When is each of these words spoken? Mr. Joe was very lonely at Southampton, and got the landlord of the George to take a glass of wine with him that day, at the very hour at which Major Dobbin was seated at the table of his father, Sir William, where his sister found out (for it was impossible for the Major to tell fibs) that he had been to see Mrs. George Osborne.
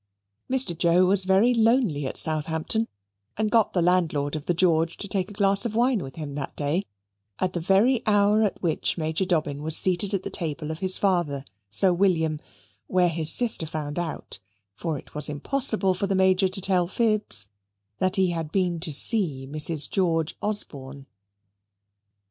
Mr. 0.49 0.75
Joe 0.75 1.05
was 1.05 1.25
very 1.25 1.53
lonely 1.53 2.07
at 2.07 2.17
Southampton, 2.17 2.87
and 3.37 3.51
got 3.51 3.73
the 3.73 3.83
landlord 3.83 4.35
of 4.35 4.47
the 4.47 4.53
George 4.55 4.97
to 4.97 5.07
take 5.07 5.29
a 5.29 5.33
glass 5.35 5.63
of 5.63 5.75
wine 5.75 5.99
with 6.01 6.15
him 6.15 6.33
that 6.33 6.55
day, 6.55 6.87
at 7.37 7.53
the 7.53 7.59
very 7.59 8.01
hour 8.07 8.41
at 8.41 8.59
which 8.63 8.97
Major 8.97 9.25
Dobbin 9.25 9.61
was 9.61 9.77
seated 9.77 10.15
at 10.15 10.23
the 10.23 10.31
table 10.31 10.71
of 10.71 10.79
his 10.79 10.97
father, 10.97 11.45
Sir 11.69 11.93
William, 11.93 12.39
where 12.87 13.09
his 13.09 13.31
sister 13.31 13.67
found 13.67 13.99
out 13.99 14.39
(for 14.73 14.97
it 14.97 15.13
was 15.13 15.29
impossible 15.29 15.93
for 15.93 16.07
the 16.07 16.15
Major 16.15 16.47
to 16.47 16.61
tell 16.61 16.87
fibs) 16.87 17.45
that 17.99 18.15
he 18.15 18.31
had 18.31 18.51
been 18.51 18.79
to 18.79 18.91
see 18.91 19.47
Mrs. 19.47 19.87
George 19.87 20.35
Osborne. 20.41 21.05